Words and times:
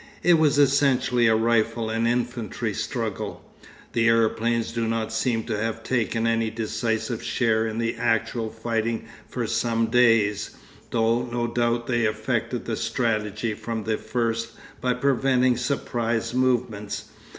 It 0.23 0.39
was 0.39 0.57
essentially 0.57 1.27
a 1.27 1.35
rifle 1.35 1.91
and 1.91 2.07
infantry 2.07 2.73
struggle. 2.73 3.45
The 3.93 4.07
aeroplanes 4.07 4.71
do 4.71 4.87
not 4.87 5.13
seem 5.13 5.43
to 5.43 5.55
have 5.55 5.83
taken 5.83 6.25
any 6.25 6.49
decisive 6.49 7.21
share 7.21 7.67
in 7.67 7.77
the 7.77 7.93
actual 7.97 8.49
fighting 8.49 9.05
for 9.29 9.45
some 9.45 9.91
days, 9.91 10.55
though 10.89 11.25
no 11.27 11.45
doubt 11.45 11.85
they 11.85 12.05
effected 12.07 12.65
the 12.65 12.77
strategy 12.77 13.53
from 13.53 13.83
the 13.83 13.99
first 13.99 14.53
by 14.81 14.95
preventing 14.95 15.55
surprise 15.55 16.33
movements. 16.33 17.05